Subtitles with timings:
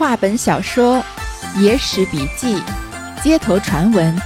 [0.00, 1.04] 话本小说、
[1.58, 2.62] 野史笔记、
[3.22, 4.16] 街头传闻，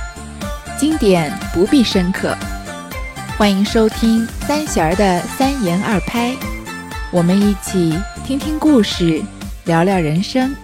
[0.79, 2.33] 经典不必深刻。
[3.37, 6.33] 欢迎收听三弦儿的三言二拍，
[7.13, 7.93] 我们一起
[8.25, 9.21] 听听故事，
[9.65, 10.55] 聊聊人生。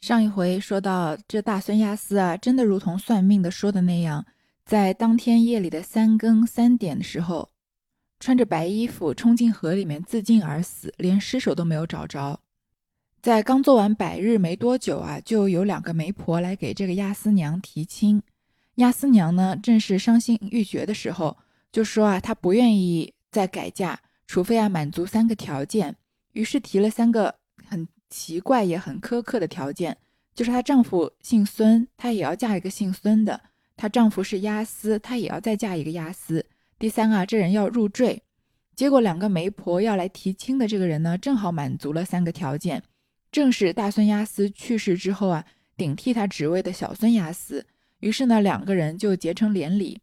[0.00, 4.26] 上一回说到，这大孙亚斯啊，真的如同算命的说的那样，
[4.66, 7.50] 在当天夜里的三更三点的时候。
[8.20, 12.38] 穿着白衣服冲进河里面自尽而死，连尸首都没有找着。
[13.22, 18.22] 在刚做完百日没多久啊，就有两个媒婆来给这个亚斯娘提亲。
[18.76, 21.36] 亚斯娘呢，正是伤心欲绝的时候，
[21.72, 25.96] 就说啊，她不愿意再改嫁，除非啊满足三个条件。
[26.32, 27.34] 于是提了三个
[27.66, 29.96] 很奇怪也很苛刻的条件，
[30.34, 33.38] 就是她丈夫姓孙，她也要嫁一个姓孙的；
[33.76, 36.46] 她丈夫是亚斯，她也要再嫁一个亚斯。
[36.80, 38.22] 第三啊，这人要入赘，
[38.74, 42.82] 结果两个媒婆要来提亲的这个人呢，正好满足了三个条件，
[43.30, 45.44] 正是大孙押司去世之后啊，
[45.76, 47.66] 顶替他职位的小孙押司。
[47.98, 50.00] 于是呢，两个人就结成连理。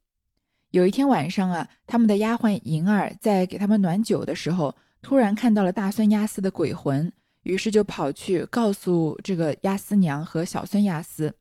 [0.69, 11.34] 有一天晚上啊，他们的丫鬟银儿在给他们暖酒的时候，突然看到了大孙押司的鬼魂，于是就跑去告诉这个押司娘和小孙押司。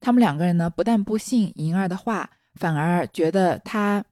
[0.00, 4.02] 他们两个人呢，不但不信银儿的话，反而觉得他。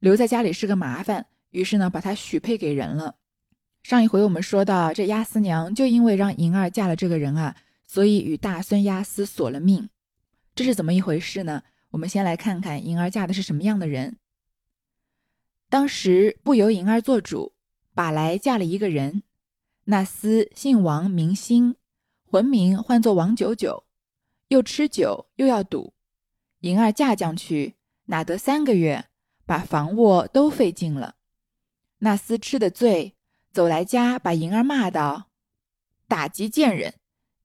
[0.00, 3.16] 留在家里是个麻烦，于是呢，把他许配给人了。
[3.82, 7.56] 上一回我们说到，这亚斯娘就因为让银儿嫁了这个人啊，
[7.86, 9.88] 所以与大孙亚斯索了命。
[10.54, 11.62] 这是怎么一回事呢？
[11.90, 14.16] 我们先来看看银儿嫁的是什么样的人。
[15.68, 17.52] 当时不由银儿做主，
[17.94, 19.22] 把来嫁了一个人。
[19.84, 21.74] 那厮姓王，名兴，
[22.24, 23.84] 魂名唤作王九九，
[24.48, 25.92] 又吃酒又要赌。
[26.60, 27.74] 银儿嫁将去，
[28.06, 29.09] 哪得三个月？
[29.50, 31.16] 把房卧都费尽了，
[31.98, 33.16] 那厮吃的醉，
[33.50, 35.26] 走来家把银儿骂道
[36.06, 36.94] ：“打击贱人，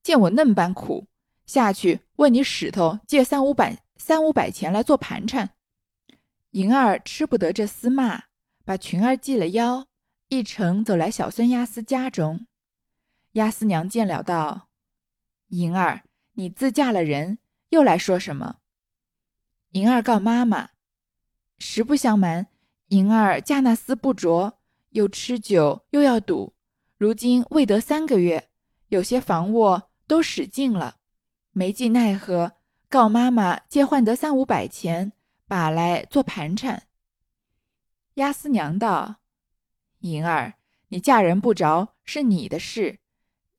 [0.04, 1.08] 见我嫩般苦，
[1.46, 5.56] 下去问你使头借三五百三五百钱来做盘缠。”
[6.54, 8.26] 银儿吃不得这厮骂，
[8.64, 9.88] 把裙儿系了腰，
[10.28, 12.46] 一程走来小孙亚斯家中。
[13.32, 14.68] 亚斯娘见了道
[15.50, 17.40] ：“银儿，你自嫁了人，
[17.70, 18.58] 又来说什么？”
[19.74, 20.70] 银儿告妈妈。
[21.58, 22.46] 实不相瞒，
[22.88, 24.58] 银儿嫁那厮不着，
[24.90, 26.54] 又吃酒又要赌，
[26.96, 28.48] 如今未得三个月，
[28.88, 30.96] 有些房卧都使尽了，
[31.52, 32.52] 没计奈何，
[32.88, 35.12] 告妈妈借换得三五百钱，
[35.48, 36.84] 把来做盘缠。
[38.14, 39.16] 押司娘道
[40.00, 40.54] ：“银儿，
[40.88, 43.00] 你嫁人不着是你的事，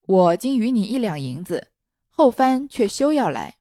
[0.06, 1.72] 我今与你一两银子，
[2.10, 3.58] 后番却休要来。”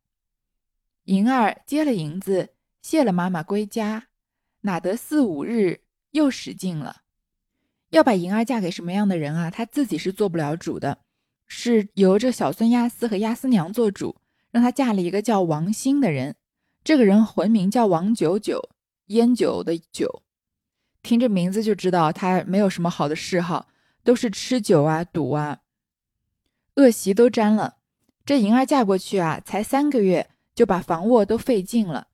[1.05, 4.09] 银儿接了银子，谢了妈妈归家。
[4.67, 7.03] 哪得四五日又使劲了？
[7.91, 9.49] 要把银儿嫁给什么样的人啊？
[9.49, 10.99] 她自己是做不了主的，
[11.47, 14.17] 是由这小孙押司和押司娘做主，
[14.51, 16.35] 让她嫁了一个叫王兴的人。
[16.83, 18.69] 这个人魂名叫王九九，
[19.07, 20.23] 烟酒的酒。
[21.03, 23.69] 听这名字就知道他没有什么好的嗜好，
[24.03, 25.61] 都是吃酒啊、赌啊，
[26.75, 27.77] 恶习都沾了。
[28.25, 32.09] 这银儿嫁过去啊，才三个月就把房卧都费尽了。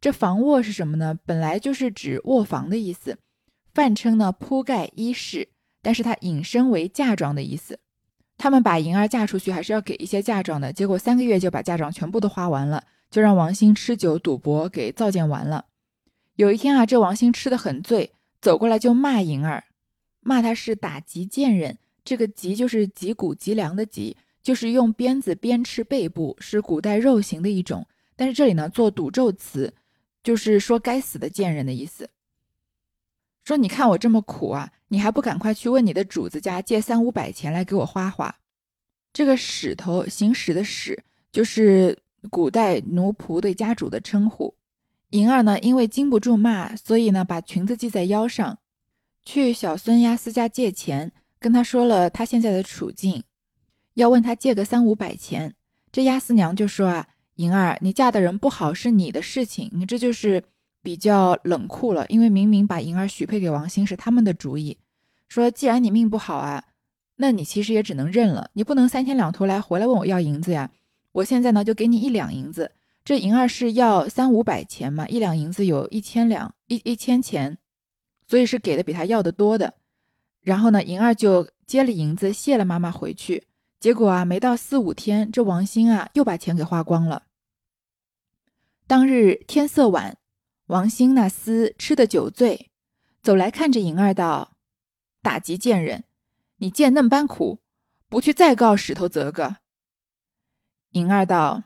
[0.00, 1.18] 这房卧是什么呢？
[1.26, 3.18] 本来就是指卧房的意思，
[3.74, 5.48] 泛称呢铺盖衣饰，
[5.82, 7.80] 但是它引申为嫁妆的意思。
[8.36, 10.72] 他们把银儿嫁出去，还是要给一些嫁妆的。
[10.72, 15.64] 结果三个月就把嫁妆全部都花完了，就让王兴吃酒赌博给造践完了。
[16.36, 19.64] 有一天啊，这王兴吃的很醉，走过来就骂银儿，
[20.20, 21.78] 骂他是打击贱人。
[22.04, 27.84] 这个击就是脊骨脊梁的击，就是用鞭子鞭笞背部，是古代肉刑的一种。
[28.14, 29.74] 但是这里呢做赌咒词。
[30.28, 32.10] 就是说该死的贱人的意思。
[33.44, 38.36] 说你看我这么苦啊，你还不赶快去问你的主子家借三五百钱来给我花花。
[39.10, 41.02] 这个使头行使的使，
[41.32, 44.54] 就是古代奴仆对家主的称呼。
[45.12, 48.58] 银儿呢，因为经不住骂，所以呢把裙子系在腰上，
[49.24, 53.24] 去小孙亚斯家借钱，跟他说了他现在的处境，
[53.94, 55.54] 要问他借个三五百钱。
[55.90, 57.08] 这亚斯娘就说啊。
[57.38, 60.42] 银儿，你嫁的人不好是你的事情，你这就是
[60.82, 62.04] 比较冷酷了。
[62.08, 64.76] 因为明明把银儿许配给王兴是他们的主意，
[65.28, 66.64] 说既然你命不好啊，
[67.16, 70.70] 那你其实也只能认了，你不能三天两头来回来问我要银子呀。
[71.12, 72.72] 我现在呢就给你一两银子，
[73.04, 77.56] 这银儿是要三五百钱嘛，一两银子有一千两一一千钱，
[78.26, 79.74] 所以是给的比他要的多的。
[80.42, 83.44] 然后呢，银儿就接了银子，谢了妈妈回去。
[83.78, 87.22] 结果啊，没到四五天，这王兴啊又把钱给花光了。
[88.88, 90.16] 当日天色晚，
[90.68, 92.70] 王兴那厮吃的酒醉，
[93.20, 94.56] 走来看着银儿道
[95.20, 96.04] ：“打击贱人，
[96.56, 97.60] 你见嫩般苦，
[98.08, 99.58] 不去再告石头则个。
[100.92, 101.64] 银儿道：“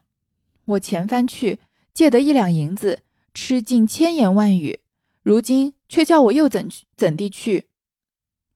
[0.66, 1.60] 我前番去
[1.94, 4.80] 借得一两银子，吃尽千言万语，
[5.22, 7.68] 如今却叫我又怎怎地去？”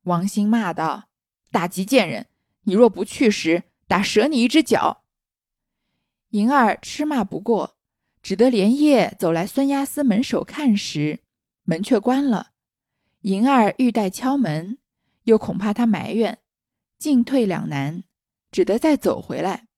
[0.02, 1.04] 王兴骂道
[1.52, 2.26] ：“打吉贱人，
[2.62, 5.04] 你若不去时，打折你一只脚。”
[6.30, 7.75] 银儿吃骂不过，
[8.26, 11.20] 只得连夜走来孙押司门首看时，
[11.62, 12.50] 门却关了。
[13.20, 14.78] 银儿欲待敲门，
[15.22, 16.40] 又恐怕他埋怨，
[16.98, 18.02] 进退两难，
[18.50, 19.68] 只得再走回来。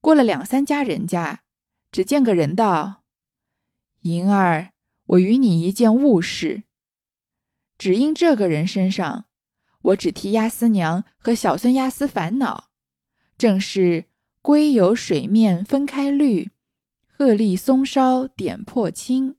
[0.00, 1.42] 过了两三家人家，
[1.90, 3.02] 只见个人道
[4.02, 4.70] ：“银儿，
[5.06, 6.62] 我与你一件物事。
[7.76, 9.24] 只因这个人身上，
[9.82, 12.70] 我只替押司娘和小孙押司烦恼。
[13.36, 14.04] 正是
[14.40, 16.51] 归有水面分开绿，
[17.24, 19.36] 鹤立松梢点破青。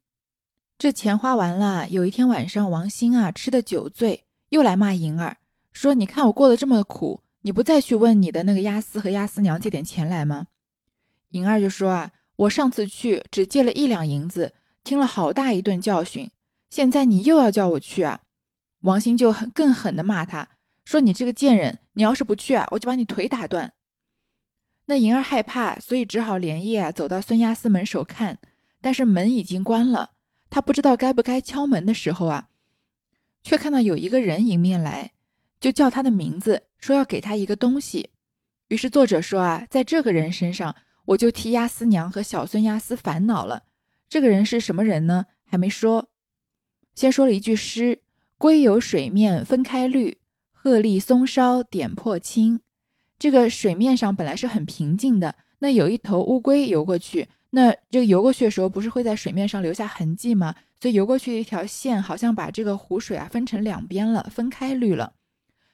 [0.78, 5.36] 这钱花完了，有一天晚上，王兴啊吃的酒醉，又来骂银儿，
[5.74, 10.48] 说：你看我过得这么苦，你不再去问你的那个押司和押司娘借点钱来吗？”
[11.32, 14.54] 银儿就说啊，我上次去只借了一两银子，
[14.86, 16.32] 听了好大一顿教训。
[16.70, 18.22] 现在你又要叫我去啊？
[18.84, 20.48] 王兴就很更狠的骂他，
[20.86, 23.74] 说你这个贱人，你要是不去啊，我就把你腿打断。
[24.86, 28.40] 那银儿害怕，所以只好连夜啊走到孙押司门首看，
[28.82, 30.12] 但是门已经关了，
[30.50, 32.50] 他不知道该不该敲门的时候啊，
[33.44, 35.12] 却看到有一个人迎面来，
[35.60, 38.10] 就叫他的名字，说要给他一个东西。
[38.68, 40.76] 于是作者说啊，在这个人身上。
[41.08, 43.64] 我就替押司娘和小孙押司烦恼了。
[44.08, 45.26] 这个人是什么人呢？
[45.44, 46.08] 还没说，
[46.96, 48.04] 先说了一句诗
[48.40, 50.20] ：“龟游水面分开绿，
[50.54, 52.62] 鹤立松梢点破青。”
[53.20, 60.56] 这个水面上本来是很平静的，那有一头乌龟游过去，那这个游过去的时候，不是会在水面上留下痕迹吗？
[60.80, 65.14] 所以游过去的一条线，好像把这个湖水啊分成两边了，分开绿了。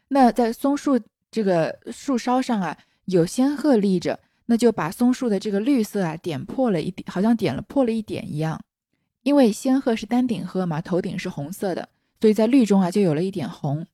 [0.09, 0.99] 那在松树
[1.31, 4.19] 这个树梢上啊，有仙鹤立着。
[4.51, 8.59] 那就把松树的这个绿色啊点破了一点，好像点了破了一点一样。
[9.21, 11.87] 因为仙鹤是丹顶鹤嘛，头顶是红色的，
[12.19, 13.85] 所以在绿中啊就有了一点红。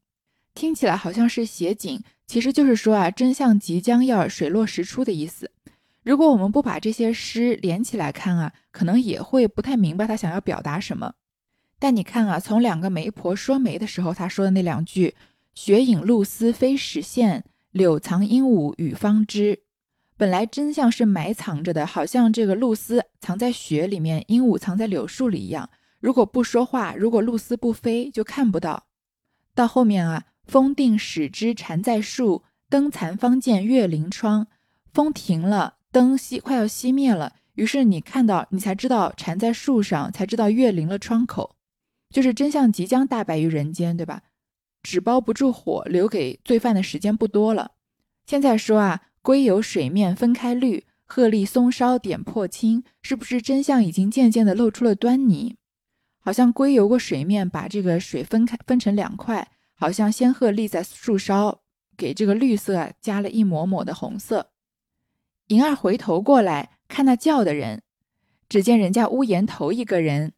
[0.55, 5.51] 听起来好像是写景，其实就是说啊真相即将要水落石出的意思。
[6.01, 11.13] 如果我们不把这些诗连起来看啊，可能也会不太明白他想要表达什么。
[11.77, 15.13] 但你看啊，从两个媒婆说媒的时候，他说的那两句
[15.53, 19.59] “雪影露丝非实现，柳藏鹦鹉语方知”。
[20.15, 25.69] 本来真相是埋藏着的，好像这个露丝藏在雪里面，鹦鹉藏在柳树里一样。
[25.99, 28.85] 如果不说话，如果露丝不飞，就看不到。
[29.53, 34.47] 到后面啊，风定始知蝉在树，灯残方见月临窗。
[34.93, 41.55] 风停了，灯熄，快要熄灭了，于是你看到，你才知道蝉在树上，才知道月临了窗口，
[42.09, 44.21] 就是真相即将大白于人间，对吧？
[44.83, 47.71] 纸包不住火，留给罪犯的时间不多了。
[48.25, 49.01] 现在说啊。
[49.25, 55.55] 龟有水面分开绿，鹤立松梢点破青，是不是真相已经渐渐的露出了端倪？
[56.19, 61.61] 好像龟游过水面，把这个水分开分成两块，好像仙鹤立在树梢，
[61.95, 64.51] 给这个绿色加了一抹抹的红色。
[65.47, 67.83] 银儿回头过来看那叫的人，
[68.49, 70.33] 只见人家屋檐头一个人，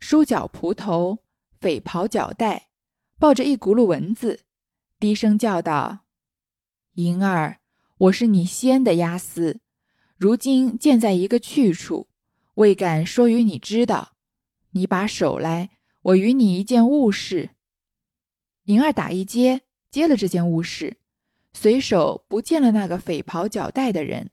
[0.00, 1.18] 梳脚蒲头，
[1.60, 2.68] 匪袍脚带，
[3.18, 4.40] 抱着一轱辘蚊子，
[4.98, 6.00] 低声叫道
[6.94, 7.60] ：“银儿。”
[7.98, 9.58] 我是你先的押司，
[10.16, 12.06] 如今见在一个去处，
[12.54, 14.12] 未敢说与你知道。
[14.70, 15.70] 你把手来，
[16.02, 17.50] 我与你一件物事。
[18.68, 20.98] 银儿打一接，接了这件物事，
[21.54, 24.28] 随手不见了那个匪袍脚带的人。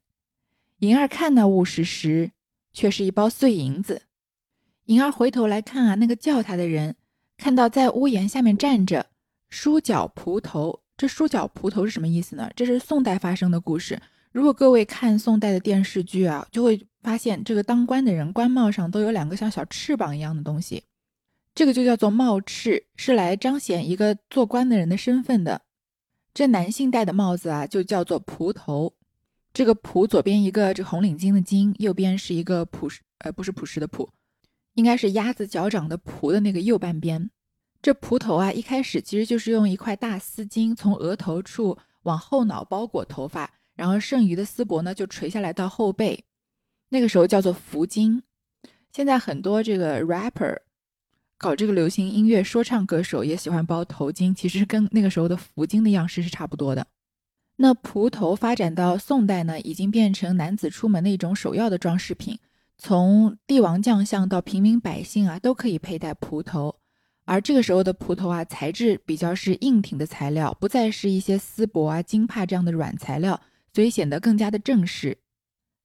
[0.79, 2.31] 银儿看那物事时，
[2.73, 4.01] 却是一包碎银子。
[4.87, 6.97] 银儿回头来看啊，那个叫他的人，
[7.37, 9.05] 看到在屋檐下面站着，
[9.49, 10.81] 梳脚蒲头。
[10.97, 12.51] 这梳脚蒲头是什么意思呢？
[12.57, 14.01] 这是宋代发生的故事。
[14.33, 20.83] 如果各位看宋代的电视剧啊，就会发现这个当官的人官帽上都有两个像小翅膀一样的东西，
[21.55, 25.61] 这个就叫做帽翅，是来彰显一个做官的人的身份的。
[26.33, 28.93] 这男性戴的帽子啊，就叫做蒲头。
[29.53, 34.09] 这个蒲左边一个这红领巾的巾，右边是一个朴实呃不是朴实的朴，
[34.73, 37.31] 应该是鸭子脚掌的蒲的那个右半边。
[37.81, 46.25] 这蒲头啊，一开始其实就是用一块大丝巾从额头处往后脑包裹头发，然后剩余的丝帛呢就垂下来到后背，
[46.89, 48.21] 那个时候叫做福巾。
[48.91, 50.57] 现在很多这个 rapper
[51.37, 56.87] 搞这个流行音乐说唱歌手也喜欢包头巾，其实跟那个时候的福巾的样式是差不多的。
[57.57, 62.39] 那蒲头发展到宋代呢，已经变成男子出门的一种首要的装饰品，
[62.77, 66.75] 从帝王将相到平民百姓啊都可以佩戴蒲头。
[67.25, 73.41] 而这个时候的蒲头啊，材质比较是硬挺的材料，不再是一些丝帛啊、金帕这样的软材料，
[73.73, 75.17] 所以显得更加的正式。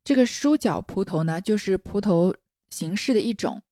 [0.04, 2.34] 这个梳角蒲头呢，就是蒲头
[2.70, 3.62] 形式的一种。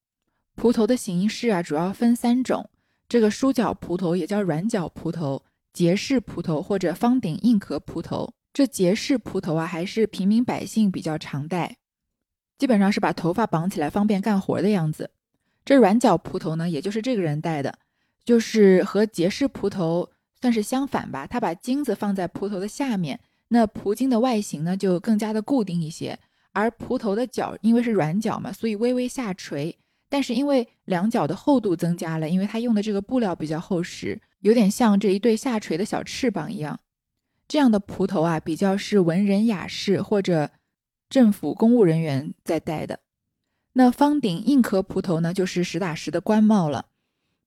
[0.58, 2.68] 蒲头的形式啊，主要分三种。
[3.08, 8.34] 这个梳角蒲头也叫软角蒲头、结式蒲头或者方顶硬壳蒲头。
[8.52, 11.76] 这结式蒲头啊，还是平民百姓比较常戴，
[12.58, 15.12] 基本上是把头发绑起来方便干活的样子。
[15.64, 17.78] 这软角蒲头呢，也就是这个人戴的，
[18.24, 20.10] 就是和结式蒲头
[20.40, 21.24] 算是相反吧。
[21.24, 26.18] 他把金子放在蒲头的下面，那蒲金的外形呢就更加的固定一些。
[26.52, 29.78] 而蒲头的角因为是软角嘛，所以微微下垂。
[30.08, 36.80] 但是因为两脚的厚度增加了，因为它用的这个布料比较厚实，有点像这一对下垂的小翅膀一样。
[37.46, 40.50] 这样的蒲头啊，比较是文人雅士或者
[41.08, 43.00] 政府公务人员在戴的。
[43.74, 46.86] 那方顶硬壳蒲头呢，就是实打实的官帽了。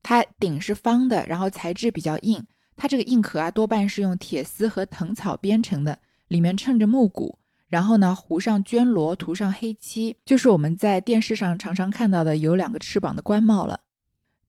[0.03, 2.45] 它顶是方的，然后材质比较硬。
[2.75, 7.37] 它这个硬壳啊，多半是用铁丝和藤草编成的，里面衬着木骨。
[7.71, 13.79] 然后呢，糊上绢罗，涂上黑漆，就是我们在电视上常常看到的有两个翅膀的官帽了。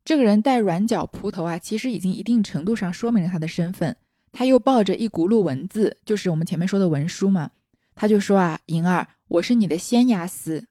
[0.04, 3.96] 这个人戴软角蒲头啊，其实已经一定程度上说明了他的身份。
[4.32, 7.50] 他又抱着一轱辘文字，就是我们前面说的文书嘛。
[7.94, 10.64] 他就说啊：“银儿，我是你的仙押司。”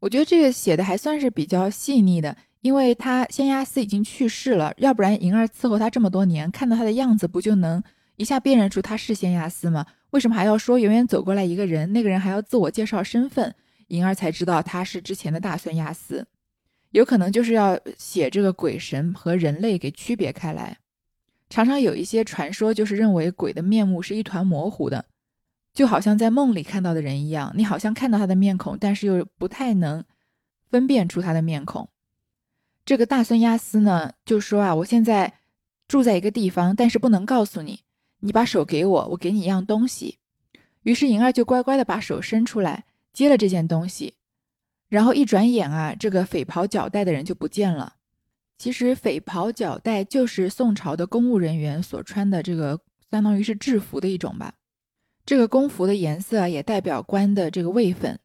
[0.00, 7.82] 我觉得这个写的还算是比较细腻的，因为他仙押司已经去世了，要不然银儿伺候他这么多年，看到他的样子，不就能
[8.16, 9.86] 一下辨认出他是仙押司吗？
[10.10, 11.92] 为什么还要说远远走过来一个人？
[11.92, 13.54] 那个人还要自我介绍身份，
[13.88, 16.26] 银儿才知道他是之前的大孙亚斯，
[16.90, 20.78] 有可能就是要写这个鬼神和人类给区别开来。
[21.50, 25.04] 常常有一些传说，就是认为鬼的面目是一团模糊的，
[25.72, 30.04] 就好像在梦里看到的人一样，你好像看到他的面孔，但是又不太能
[30.70, 31.88] 分辨出他的面孔。
[32.84, 35.34] 这个大孙亚斯呢，就说啊，我现在
[35.86, 37.80] 住在一个地方，但是不能告诉你。
[38.24, 40.18] 你把手给我，我给你一样东西。
[40.82, 44.14] 于是银儿就乖乖的把手伸出来，接了这件东西。
[44.88, 47.96] 然后一转眼啊，这个匪袍脚带的人就不见了。
[48.56, 54.54] 其实匪袍脚带就是宋朝的公务人员所穿的这个，相当于是制服的一种吧。
[55.26, 58.18] 这个公服的颜色也代表官的这个位分，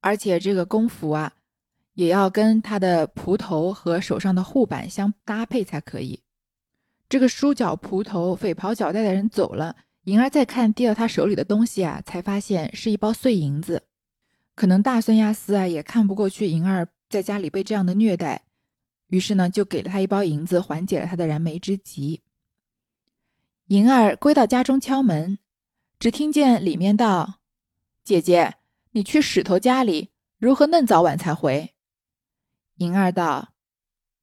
[0.00, 1.34] 而且这个公服啊，
[1.92, 6.22] 也要跟他的蒲头和手上的护板相搭配才可以。
[7.08, 13.84] 这个梳脚蒲头、匪袍脚带的人走了，银儿再看递到他手里的东西啊，才发现是一包碎银子。
[14.54, 18.42] 可能大孙亚斯啊也看不过去银儿在家里被这样的虐待，
[19.08, 22.22] 于是呢就给了他一包银子，缓解了他的燃眉之急。
[23.66, 25.38] 银儿归到家中敲门，
[25.98, 27.40] 只听见里面道
[28.02, 28.54] ：“姐姐，
[28.92, 31.74] 你去史头家里，如何嫩早晚才回？”
[32.78, 33.52] 银儿道：“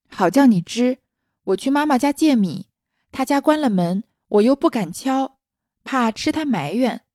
[0.09, 0.97] 好叫你知，
[1.43, 2.67] 我去妈妈家借米。”
[3.13, 5.37] 他家关了门，我又不敢敲，
[5.83, 7.05] 怕吃他埋怨。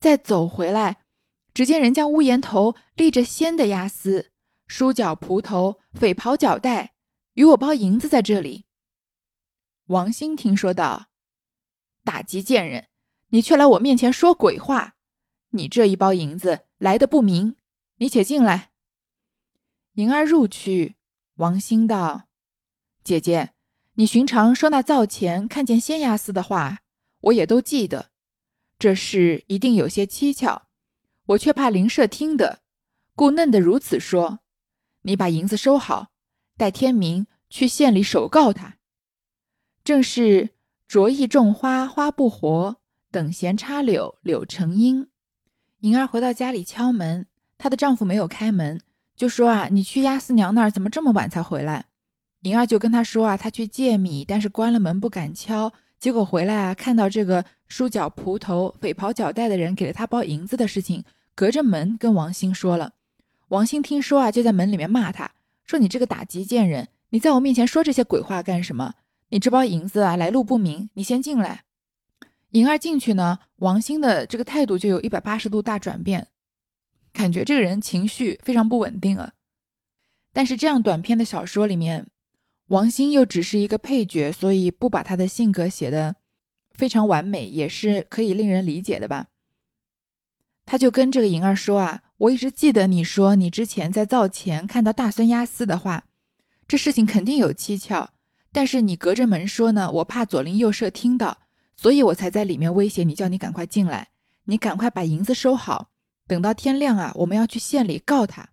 [0.00, 1.04] 再走回来，
[1.52, 4.32] 只见人家屋檐头立着鲜的鸭丝，
[4.66, 6.94] 梳脚蒲头，匪袍脚带，
[7.34, 8.64] 与我包银子在这里。
[9.88, 11.08] 王兴听说道
[12.02, 12.88] ：“打击贱人，
[13.28, 14.96] 你却来我面前说鬼话！
[15.50, 17.56] 你这一包银子来的不明，
[17.96, 18.70] 你且进来。”
[19.96, 20.96] 银儿入去，
[21.34, 22.22] 王兴道
[23.04, 23.50] ：“姐姐。”
[24.02, 26.80] 你寻常说那灶前看见仙牙丝的话，
[27.20, 28.10] 我也都记得。
[28.76, 30.62] 这事一定有些蹊跷，
[31.26, 32.62] 我却怕邻舍听得，
[33.14, 34.40] 故嫩的如此说。
[35.02, 36.08] 你把银子收好，
[36.56, 38.74] 待天明去县里首告他。
[39.84, 40.50] 正是
[40.88, 42.78] 着意种花花不活，
[43.12, 45.10] 等闲插柳柳成荫。
[45.82, 48.80] 银儿回到家里敲门，她的丈夫没有开门，
[49.14, 51.86] 就说啊，你去亚丝娘那儿，怎么这么晚才回来？
[52.42, 61.04] 银儿就跟他说啊，他去借米，但是关了门不敢敲，结果回来啊，看到这个梳脚蒲头、匪袍脚带的人给了他包银子的事情，
[61.36, 62.94] 隔着门跟王兴说了。
[63.48, 65.30] 王兴听说啊，就在门里面骂他，
[65.64, 68.94] 说你这个打击贱人，你在我面前说这些鬼话干什么？
[69.28, 71.62] 你这包银子啊，来路不明，你先进来。
[72.50, 76.26] 银儿进去呢，王兴的这个态度就有一百八十度大转变，
[77.12, 79.32] 感觉这个人情绪非常不稳定啊。
[80.32, 82.08] 但是这样短篇的小说里面。
[82.72, 86.16] 王兴又只是一个配角，所以不把他的性格写的
[86.70, 89.26] 非常完美，也是可以令人理解的吧。
[90.64, 96.04] 他就跟这个银儿说啊，我一直记得你说你之前在灶前看到大孙押司的话，
[96.66, 98.14] 这事情肯定有蹊跷。
[98.50, 101.40] 但是你隔着门说呢，我怕左邻右舍听到，
[101.76, 104.08] 所以我才在里面威胁你，叫你赶快进来，
[104.44, 105.90] 你赶快把银子收好，
[106.26, 108.48] 等到天亮啊，我们要去县里告他。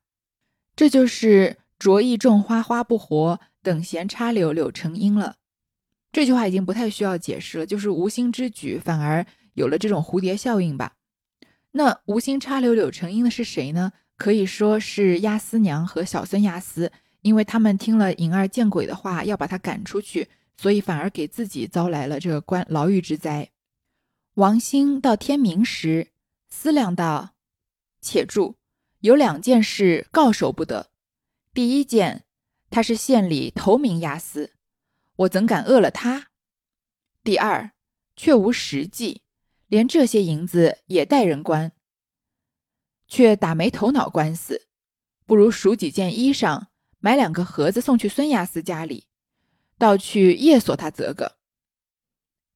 [0.76, 3.40] 这就是着意种花花不活。
[3.62, 5.36] 等闲插柳柳成荫了。
[6.12, 10.94] 这句话已经不太需要解释了，就是无心之举，反而有了这种蝴蝶效应吧。
[11.72, 13.94] 那无心插柳柳成荫的是谁呢？
[14.18, 23.52] 可以说是押司娘和小孙押司，因为他们听了银儿见鬼的话，要把他赶出去，所以反而给自己遭来了这个关牢狱之灾。
[24.34, 26.08] 王兴到天明时
[26.50, 27.36] 思量道
[28.02, 28.56] ：“且住，
[29.00, 30.90] 有两件事告守不得。
[31.54, 32.26] 第一件，
[32.70, 34.54] 他是县里头名押司。”
[35.18, 36.28] 我怎敢饿了他？
[37.26, 37.72] 第二，
[38.16, 39.24] 却无实际，
[39.68, 41.74] 连这些银子也带人关，
[43.06, 44.68] 却打没头脑官司，
[45.26, 46.68] 不如数几件衣裳，
[47.00, 49.08] 买两个盒子送去孙押司家里，
[49.78, 51.38] 倒去夜锁他则个。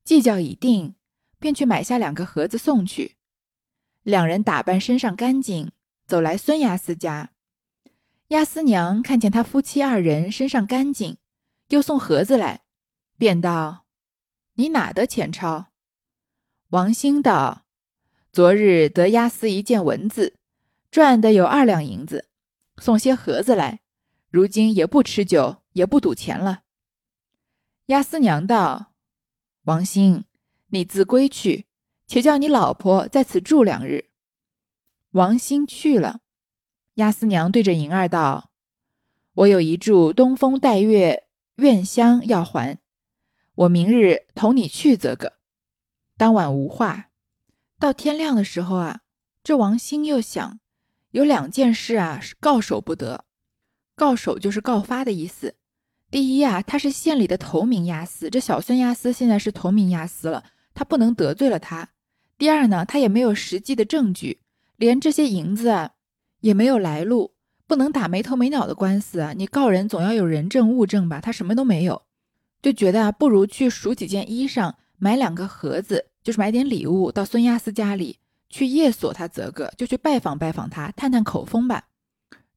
[0.06, 0.96] 计较已定，
[1.40, 3.18] 便去买下两个盒子送去。
[4.04, 5.74] 两人打扮身上干净，
[6.08, 7.33] 走来孙押司家。
[8.34, 11.18] 亚斯娘看见他夫妻二人身上干净。
[11.70, 12.64] 又送盒子来，
[13.18, 13.86] 便道
[14.56, 15.68] ：“你哪得钱钞？”
[16.70, 17.66] 王兴道
[18.34, 20.36] ：“昨日得押司一件文字，
[20.92, 22.28] 赚的有二两银子，
[22.78, 23.82] 送些盒子来。
[24.30, 26.64] 如今也不吃酒，也不赌钱了。”
[27.88, 28.94] 押司娘道
[29.66, 30.26] ：“王兴，
[30.68, 31.68] 你自归去，
[32.08, 34.10] 且叫你老婆在此住两日。”
[35.12, 36.22] 王兴去了。
[36.96, 38.50] 押司娘对着银儿道
[39.34, 41.24] ：“我有一柱东风带月。”
[41.58, 42.80] 院香要还，
[43.54, 45.34] 我明日同你去则个。
[46.18, 47.12] 当晚无话。
[47.78, 49.02] 到天亮的时候啊，
[49.44, 50.60] 这王兴又想，
[51.12, 53.26] 有两件事啊是告守不得。
[53.96, 55.54] 告守就是告发的意思。
[56.10, 61.90] 第一啊，他是县里的头名押司，这小孙押司现在是头名押司了，他不能得罪了他。
[62.40, 64.42] 第二呢，他也没有实际的证据，
[64.76, 65.93] 连这些银子啊
[66.44, 67.32] 也没有来路。
[67.66, 69.34] 不能打没头没脑的官司啊！
[69.36, 71.20] 你告人总要有人证物证吧？
[71.22, 72.04] 他什么都没有，
[72.62, 81.86] 就觉得啊，不如去数几件衣裳，买两个盒子，就是买点礼物到孙亚斯家里去夜锁他则个，就去拜访拜访他，探探口风吧。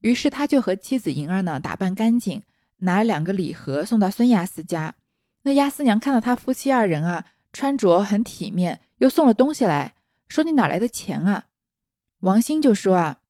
[0.01, 2.42] 于是他就和妻子银儿呢打扮干净，
[2.79, 4.96] 拿了两个礼盒送到孙亚斯家。
[5.44, 9.94] 那亚斯娘看到他夫妻二人啊穿着很体面，又送了东西来
[10.29, 11.46] 说：“你哪来的钱啊？”
[12.20, 13.20] 王兴就说啊。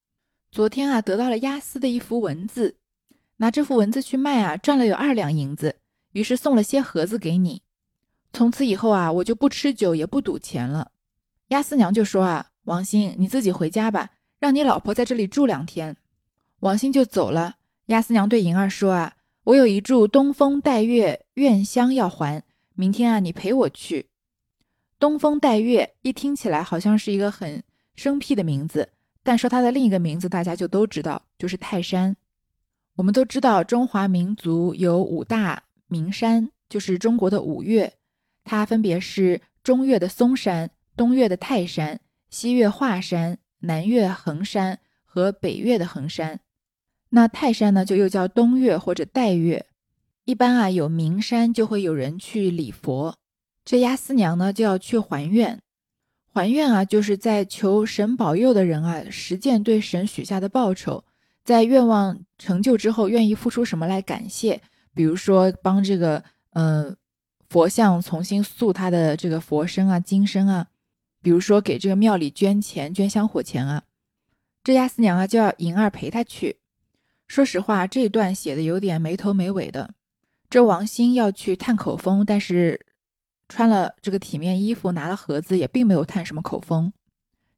[0.56, 2.76] 昨天啊，得到了押司的一幅文字，
[3.36, 5.76] 拿这幅文字去卖啊，赚了有二两银子，
[6.12, 7.60] 于是送了些盒子给你。
[8.32, 10.92] 从此以后啊，我就不吃酒，也不赌钱了。
[11.48, 15.94] 押司娘就说啊，王兴，你自己回家吧，让你老婆在这里住两天。
[16.60, 17.56] 王兴就走了。
[17.88, 22.42] 押司娘对银儿说啊，我有一柱东风带月院香要还，
[22.74, 24.08] 明天啊，你陪我去。
[24.98, 27.62] 东风带月一听起来好像是一个很
[27.94, 28.88] 生僻的名字。
[29.26, 32.16] 但说它的另一个名字，大家就都知道，就是泰山。
[32.94, 37.92] 我们都知道，中华民族有五大名山，就是中国的五岳，
[38.44, 41.98] 它分别是中岳的嵩山、东岳的泰山、
[42.30, 46.38] 西岳华山、南岳衡山和北岳的衡山。
[47.08, 49.66] 那泰山呢，就又叫东岳或者岱岳。
[50.24, 53.18] 一般啊，有名山就会有人去礼佛，
[53.64, 55.60] 这押司娘呢就要去还愿。
[56.36, 61.02] 还愿啊，就是在求神保佑的人啊，实践对神许下的报酬，
[61.42, 64.60] 在愿望成就之后，愿意付出什么来感谢？
[64.92, 66.94] 比如说帮这个呃
[67.48, 70.66] 佛像重新塑他的这个佛身啊、金身啊，
[71.22, 73.84] 比如说给这个庙里捐钱、捐香火钱啊。
[74.62, 76.58] 这押司娘啊，就要银儿陪他去。
[77.26, 79.94] 说实话，这段写的有点没头没尾的。
[80.50, 82.85] 这王兴要去探口风，但是。
[83.48, 86.92] 穿了这个体面衣服，拿了盒子，也并没有探什么口风。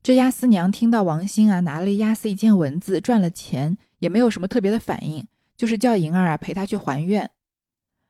[0.03, 7.31] 这押司娘听到王兴啊拿了押司一件文字，赚了钱，也没有什么特别的反应，就是叫银儿啊陪他去还愿。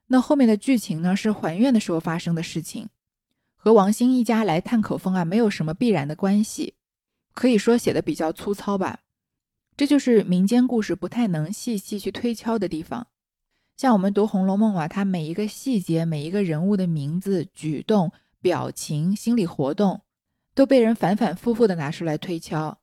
[0.08, 2.88] 那后面的剧情呢，是还愿的时候发生的事情，
[3.56, 6.74] 和王兴一家来探口风啊没有什么必然的关系，
[7.32, 9.00] 可以说写的比较粗糙吧。
[9.76, 13.06] 这就是民间故事不太能细细去推敲的地方。
[13.78, 18.10] 像我们读《红楼梦》啊，它每一个细节、每一个人物的名字、举动、
[18.40, 20.02] 表情、心理活动，
[20.52, 22.80] 都被人反反复复的拿出来推敲，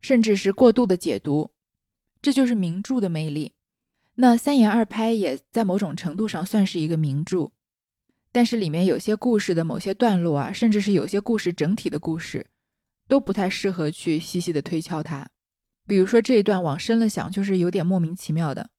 [0.00, 1.50] 甚至是过度的解读，
[2.22, 3.54] 这就是名著的魅力。
[4.14, 7.50] 那三言二拍也在某种程度上算是一个名著，
[8.30, 12.46] 但是里面有些故事的某些段落啊，甚至是有些故事整体的故事，
[13.08, 15.28] 都不太适合去细细的推敲它。
[15.84, 18.70] 比如说这一段往深了想，就是有点莫名其妙的。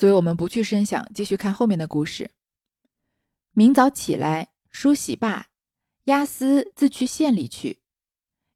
[0.00, 2.30] 所以我们不去深想，继续看后面的故事。
[3.52, 5.48] 明早起来梳洗罢，
[6.04, 7.80] 押司自去县里去。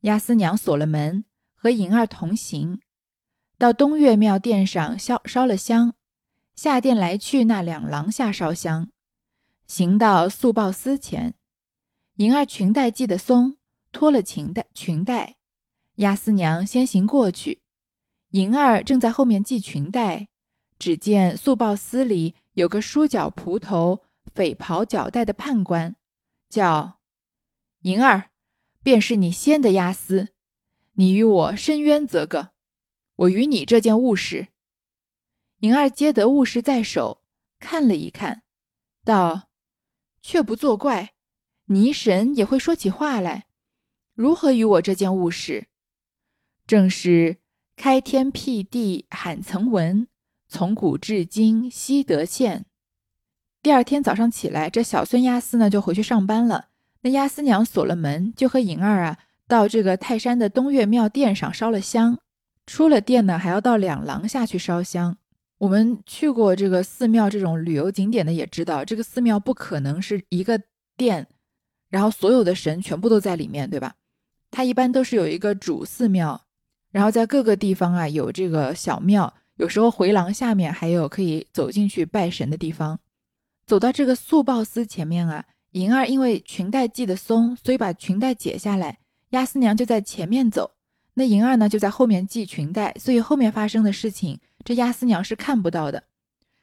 [0.01, 2.81] 押司娘锁了门，和银儿同行，
[3.59, 5.95] 到东岳庙殿上烧烧了香，
[6.57, 8.89] 下殿来去那两廊下烧香，
[9.67, 11.35] 行到素报司前，
[12.15, 13.59] 银儿裙带系的松，
[13.93, 15.37] 脱了裙带，裙带，
[15.97, 17.61] 押司娘先行过去，
[18.31, 20.29] 银儿正在后面系裙带，
[20.79, 25.97] 只见素报司里有个梳脚蒲头、匪袍脚带的判官，
[26.49, 27.01] 叫
[27.83, 28.31] 银儿，
[28.83, 30.35] 便是你先的押司，
[30.95, 32.51] 你与我申冤则个，
[33.17, 34.49] 我与你这件物事。
[35.61, 37.23] 银儿接得物事在手，
[37.59, 38.43] 看了一看，
[39.05, 39.49] 道
[40.21, 41.15] ：“却不作怪，
[41.67, 43.47] 泥神也会说起话来，
[44.13, 45.69] 如何与我这件物事？
[46.67, 47.39] 正是
[47.77, 50.09] 开天辟地喊曾闻，
[50.55, 52.65] 从古至今悉得见。”
[53.61, 56.67] 第二天早上起来，这小孙押司呢就回去上班了。
[57.01, 62.21] 那押司娘锁了门，就和银儿啊到这个泰山的东岳庙殿上烧了香。
[62.67, 65.17] 出了殿呢，还要到两廊下去烧香。
[65.59, 70.61] 我们去过这个寺庙这种旅游景点的，也知道这个寺庙不可能是一个
[70.97, 71.27] 殿，
[71.91, 73.95] 然后所有的神全部都在里面，对吧？
[74.53, 76.43] 它一般都是有一个主寺庙，
[76.93, 82.99] 然后在各个地方啊有这个小庙，有时候回廊下面还有可以走进去拜神的地方。
[83.67, 88.99] 走到这个素报司前面啊，银儿因为裙带系得松，所以把裙带解下来，
[89.31, 90.73] 押司娘就在前面走，
[91.15, 94.41] 那银儿呢就在后面系裙带，所以后面发生的事情。
[94.65, 96.05] 这押司娘是看不到的，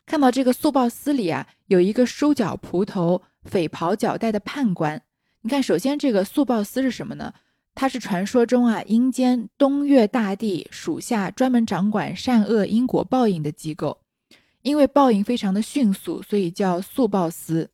[0.05, 5.01] 看到这个素报司里啊，有一个梳脚蒲头、匪袍脚带的判官。
[5.41, 7.33] 你看，首先这个素报司是什么呢？
[7.73, 14.01] 它是传说中啊阴间东岳大帝属下专门掌管善恶因果报应的机构，
[14.61, 17.69] 因为报应非常的迅速，所以叫速报司。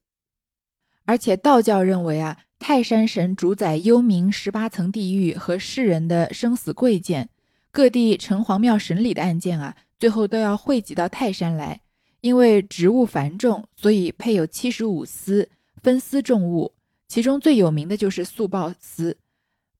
[1.05, 7.29] 而且道教认为啊，泰山神主宰幽冥十八层地狱和世人的生死贵贱，
[7.71, 9.75] 各地城隍庙审理的案件啊。
[9.99, 11.81] 最后都要汇集到泰山来，
[12.21, 15.49] 因为职务繁重，所以配有七十五司，
[15.81, 16.73] 分司重务。
[17.07, 19.17] 其中最有名的就是速报司。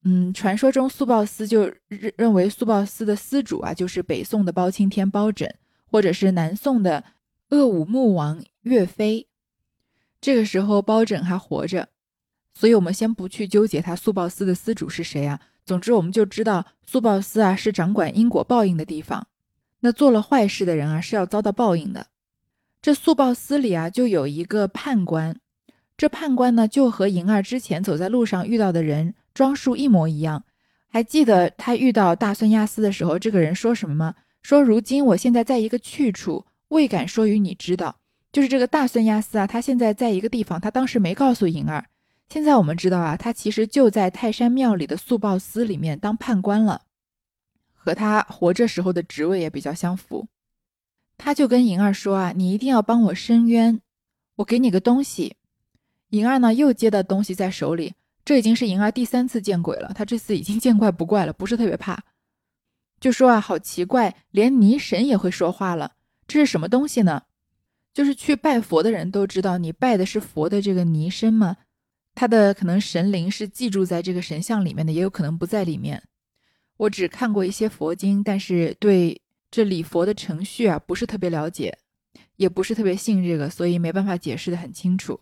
[0.03, 5.49] 嗯，传说中速报司就认认为速报司的司主啊，就是北宋的包青天包拯，
[5.85, 7.03] 或者是南宋的
[7.49, 9.27] 鄂武穆王岳飞。
[10.21, 11.89] 这个时候包拯还活着，
[12.53, 15.39] 所以我们先不去纠结他速报司的司主是谁啊。
[15.65, 19.27] 总之，我们就知道速报司啊是掌管因果报应的地方。
[19.81, 22.07] 那做了坏事的人啊，是要遭到报应的。
[22.81, 25.39] 这速报司里啊，就有一个判官。
[25.97, 30.43] 这判官呢，就和银儿之前走在路上遇到的人装束一模一样。
[30.89, 34.15] 还记得他遇到大孙亚斯的时候，这个人说什么吗？
[34.41, 37.97] 说如今我现在在一个去处，未敢说与你知道。
[38.31, 41.85] 就是这个大孙亚斯啊，他现在在一个地方，他当时没告诉银儿。
[42.29, 46.81] 现在我们知道啊，他其实就在泰山庙里的速报司里面当判官了。
[47.75, 50.27] 和他活着时候的职位也比较相符，
[51.15, 53.79] 他就跟银儿说啊：“你一定要帮我伸冤，
[54.37, 55.35] 我给你个东西。”
[56.09, 57.93] 银儿呢又接到东西在手里，
[58.27, 59.93] 这已经是银儿第三次见鬼了。
[59.95, 62.03] 他这次已经见怪不怪了，不是特别怕，
[62.99, 65.93] 就说啊：“好奇怪，连泥神也会说话了，
[66.27, 67.23] 这是什么东西呢？”
[67.95, 71.55] 就是去拜佛的人都知道，你拜的是佛的这个泥身嘛，
[72.15, 76.03] 他的可能神灵是寄住在这个神像里面的，也有可能不在里面。
[76.75, 81.77] 我只看过一些佛经，但是对这礼佛的程序啊不是特别了解，
[82.35, 85.21] 也不是特别信这个，所以没办法解释的很清楚。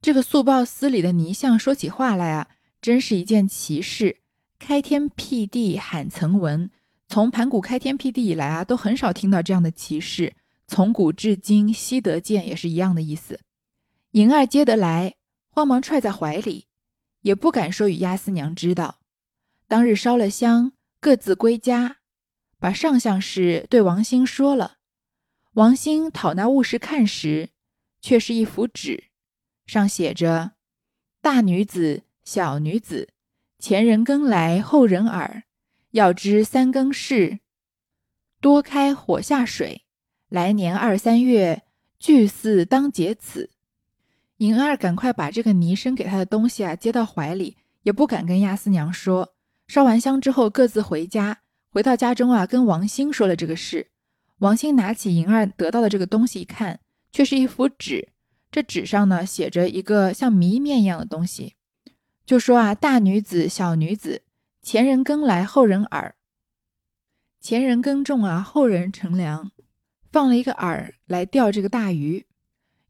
[0.00, 2.48] 这个速报司里的泥像说起话来啊，
[2.80, 4.18] 真是一件奇事。
[4.58, 6.70] 开天辟地喊曾闻，
[7.08, 10.34] 从盘古开天辟地以来啊，都很少听到这样的奇事。
[10.66, 13.40] 从古至今悉得见，也是一样的意思。
[14.12, 15.14] 银儿接得来，
[15.50, 16.66] 慌忙揣在怀里，
[17.22, 19.00] 也不敢说与押司娘知道。
[19.66, 21.96] 当日烧了香，各自归家，
[22.58, 24.76] 把上相事对王兴说了。
[25.54, 27.50] 王兴讨那物事看时，
[28.00, 29.07] 却是一幅纸，
[29.68, 30.52] 上写着
[31.20, 33.10] ：“大女子、小女子，
[33.58, 35.42] 前人耕来后人耳。
[35.90, 37.40] 要知三更事，
[38.40, 39.82] 多开火下水。
[40.30, 41.64] 来年二三月，
[41.98, 43.50] 聚祀当结此。”
[44.38, 49.34] 银儿赶快把这个泥生给他的东西啊接到怀里，也不敢跟亚四娘说。
[49.66, 51.40] 烧完香之后，各自回家。
[51.70, 53.90] 回到家中啊，跟王兴说了这个事。
[54.38, 56.80] 王兴拿起银儿得到的这个东西一看，
[57.12, 58.08] 却是一幅纸。
[58.50, 61.54] 这纸上呢，写着一个像谜面一样的东西，
[62.24, 64.22] 就说啊：“大女子、小女子，
[64.62, 66.12] 前人耕来后人饵。
[67.40, 69.52] 前人耕种啊，后人乘凉，
[70.10, 72.26] 放了一个饵来钓这个大鱼。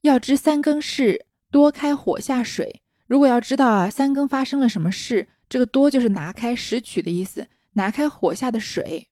[0.02, 2.82] 要知三更事，多开火下水。
[3.06, 9.08] 如果要知道啊，三更发生了什么事。”这个多就是拿开拾取的意思，拿开火下的水。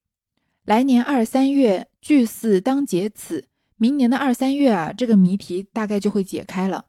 [0.66, 6.86] 来年二三月，聚祀当结此，明年的二三月啊，这个谜题大概就会解开了。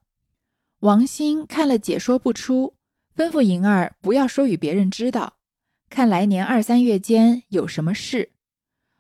[0.79, 2.75] 王兴看了解说不出，
[3.15, 5.33] 吩咐莹儿不要说与别人知道，
[5.89, 8.29] 看来年二三月间有什么事。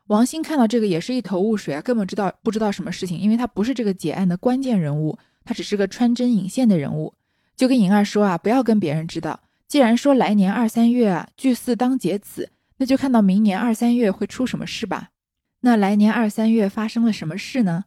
[0.07, 7.13] 王兴看到这个也是一头雾水啊，根本知道不知道什么事情，因为他不是这个解案的关键人物，他只是个穿针引线的人物。
[7.55, 9.39] 就跟莹儿说啊，不要跟别人知道。
[9.67, 15.09] 既然说来年二三月啊，聚四当解此，那就看到明年二三月会出什么事吧。
[15.67, 17.83] 那来年二三月发生了什么事呢？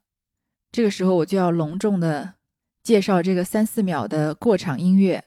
[0.70, 2.34] 这个时候我就要隆重的
[2.82, 5.24] 介绍这个三四秒的过场音乐，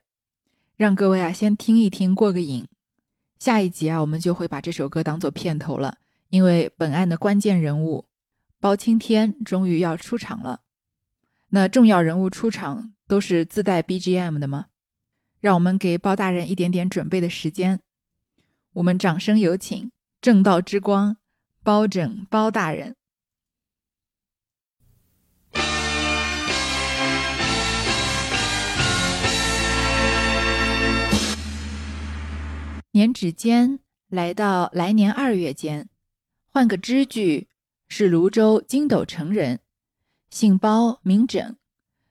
[0.76, 2.68] 让各位啊先听一听过个瘾。
[3.40, 5.98] 下一集啊，我们就会把这首歌当做片头了，
[6.30, 8.06] 因为本案的关键人物
[8.60, 10.62] 包青天终于要出场了。
[11.50, 14.68] 那重要人物出场都是自带 BGM 的吗？
[15.40, 17.80] 让我们给包大人一点点准备的时间。
[18.74, 21.18] 我们掌声有请正道之光。
[21.66, 22.94] 包拯，包大人。
[32.92, 35.88] 年指间来到来年二月间，
[36.50, 37.48] 换个支句，
[37.88, 39.62] 是泸州金斗城人，
[40.30, 41.56] 姓包名拯，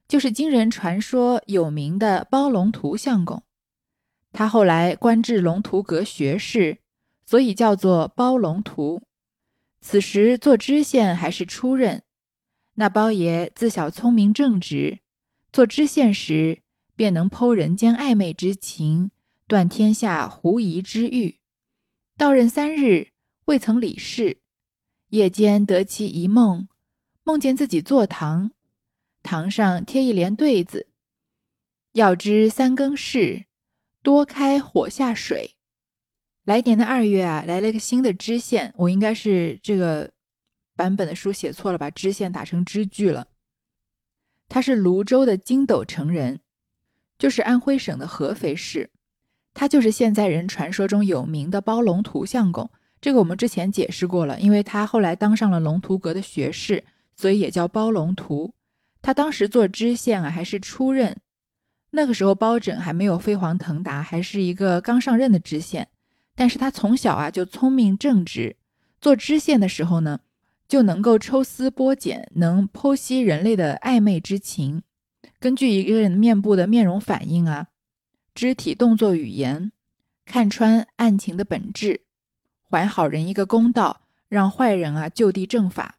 [0.08, 3.42] 就是今人传说有名的包龙图相公。
[4.32, 6.78] 他后来官至龙图阁学士，
[7.26, 9.02] 所以叫做包龙图。
[9.82, 12.04] 此时做知县还是初任，
[12.74, 15.00] 那包爷自小聪明正直，
[15.52, 16.62] 做知县时
[16.94, 19.10] 便能剖人间暧昧之情，
[19.48, 21.40] 断天下狐疑之欲。
[22.16, 23.08] 到任三日，
[23.46, 24.38] 未曾理事，
[25.08, 26.68] 夜间得其一梦，
[27.24, 28.52] 梦见自己坐堂，
[29.24, 30.86] 堂上贴一联对子
[31.94, 33.46] ：“要知三更事，
[34.00, 35.56] 多开火下水。”
[36.44, 40.10] 来年的二月啊，来了一个新的知县，我应该是这个
[40.74, 43.28] 版本的书写错了，把知县打成知句了。
[44.48, 46.40] 他是泸州的金斗城人，
[47.16, 48.90] 就是安徽省的合肥市。
[49.54, 52.68] 他就是现在人传说中有名的包龙图相公。
[53.00, 56.82] 这个我们之前解释过了，因为他后来当上了龙图阁的学士，
[57.14, 58.52] 所以也叫包龙图。
[59.00, 61.16] 他当时做知县啊，还是初任，
[61.90, 65.88] 那个时候包拯还没有飞黄腾达，还是一个刚上任的知县。
[66.34, 68.56] 但是他从小啊就聪明正直，
[69.00, 70.20] 做知县的时候呢，
[70.66, 74.82] 就能够抽丝剥茧，能剖析人类的暧昧之情，
[75.38, 77.68] 根据一个人面部的面容反应啊、
[78.34, 79.72] 肢体动作语言，
[80.24, 82.02] 看穿案情的本质，
[82.70, 85.98] 还好人一个公道，让坏人啊就地正法。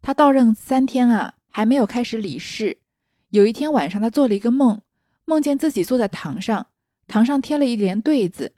[0.00, 2.78] 他到任三天啊，还没有开始理事。
[3.30, 4.80] 有一天晚上，他做了一个梦，
[5.26, 6.68] 梦见自己坐在堂上，
[7.06, 8.54] 堂上贴了一联对子。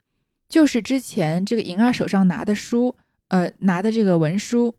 [0.51, 2.97] 就是之前这个银儿手上拿的书，
[3.29, 4.75] 呃，拿的这个文书，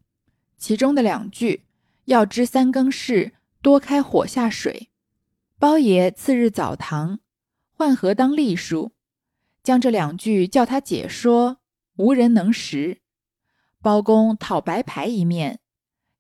[0.59, 1.63] 其中的两句
[2.05, 3.33] “要知三更事，
[3.63, 4.91] 多开火下水”。
[5.59, 7.21] 包爷次日早堂，
[7.71, 8.93] 换何当隶书，
[9.63, 11.57] 将这两句叫他解说，
[11.97, 12.99] 无人能识。
[13.81, 15.61] 包公讨白牌一面，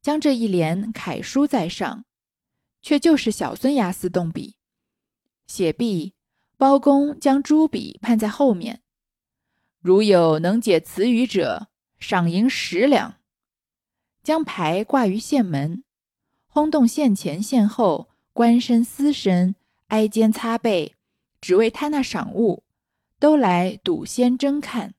[0.01, 2.07] 将这一联楷书在上，
[2.81, 4.57] 却就是小孙押司动笔。
[5.47, 6.15] 写毕，
[6.57, 8.82] 包公将朱笔判在后面。
[9.83, 11.66] 如有能解词语者，
[11.99, 13.16] 赏银十两。
[14.23, 15.83] 将牌挂于县门，
[16.47, 19.57] 轰动县前县后，官绅私绅
[19.88, 20.95] 挨肩擦背，
[21.40, 22.62] 只为贪那赏物，
[23.18, 24.95] 都来赌仙争看。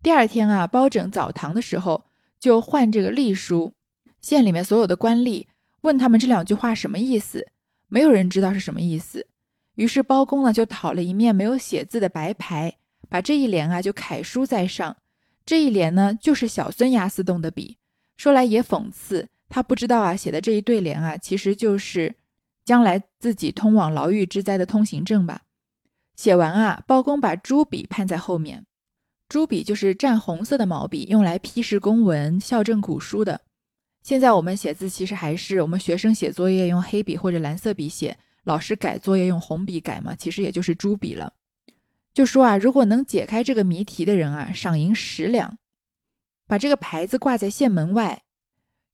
[0.00, 2.04] 第二天啊，包拯早堂的时候，
[2.38, 3.72] 就换这个隶书。
[4.20, 5.46] 县里面所有的官吏
[5.80, 7.48] 问他们这两句话什么意思，
[7.88, 9.26] 没有人知道是什么意思。
[9.74, 12.76] 于是包公呢，就讨了一面没有写字的白牌。
[13.08, 14.96] 把这一联啊，就楷书在上。
[15.44, 17.76] 这一联呢，就是小孙押司动的笔。
[18.16, 22.14] 说来也讽刺，他不知道啊，写的这一对联啊，其实就是
[22.64, 25.42] 将来自己通往牢狱之灾的通行证吧。
[26.16, 28.64] 写完啊，包公把朱笔判在后面。
[29.28, 33.40] 朱笔就是蘸红色的毛笔，用来批示公文、校正古书的。
[34.02, 41.32] 现在我们写字其实还是我们学生写作业用黑笔或者蓝色笔写，老师改作业用红笔改嘛，其实也就是朱笔了。
[42.16, 45.58] 就说啊，如果能解开这个谜题的人啊，赏银十两，
[46.46, 48.22] 把这个牌子挂在县门外。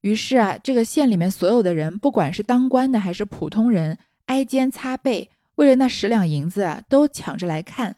[0.01, 7.95] 于是啊，这个县里面所有的人，不管是当官的还是普通人，挨肩擦背，为了那十两银子啊，都抢着来看。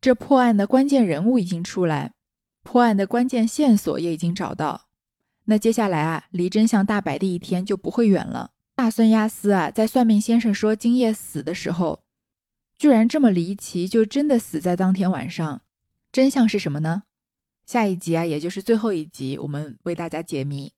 [0.00, 2.14] 这破案的关键人物已经出来，
[2.62, 4.86] 破案的关键线索也已经找到。
[5.44, 8.52] 那接下来啊，离真相大白的一天就不会远了。
[8.74, 12.00] 大孙押司啊，在算命先生说今夜死的时候。
[12.78, 15.62] 居然这么离奇，就真的死在当天晚上，
[16.12, 17.02] 真相是什么呢？
[17.66, 20.72] 下一集啊，也就是最后一集，我们为大家解谜。